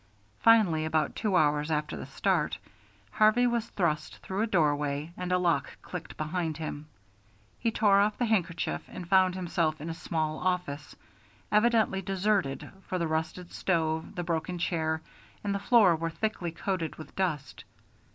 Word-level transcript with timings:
Finally, 0.39 0.83
about 0.83 1.15
two 1.15 1.35
hours 1.35 1.69
after 1.69 1.95
the 1.95 2.07
start, 2.07 2.57
Harvey 3.11 3.45
was 3.45 3.67
thrust 3.69 4.17
through 4.23 4.41
a 4.41 4.47
doorway 4.47 5.13
and 5.15 5.31
a 5.31 5.37
lock 5.37 5.77
clicked 5.83 6.17
behind 6.17 6.57
him. 6.57 6.87
He 7.59 7.69
tore 7.69 7.99
off 7.99 8.17
the 8.17 8.25
handkerchief 8.25 8.81
and 8.87 9.07
found 9.07 9.35
himself 9.35 9.79
in 9.79 9.91
a 9.91 9.93
small 9.93 10.39
office, 10.39 10.95
evidently 11.51 12.01
deserted, 12.01 12.67
for 12.87 12.97
the 12.97 13.07
rusted 13.07 13.51
stove, 13.53 14.15
the 14.15 14.23
broken 14.23 14.57
chair, 14.57 15.03
and 15.43 15.53
the 15.53 15.59
floor 15.59 15.95
were 15.95 16.09
thickly 16.09 16.49
coated 16.49 16.95
with 16.95 17.15
dust. 17.15 17.63